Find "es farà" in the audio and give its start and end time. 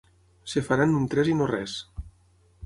0.53-0.87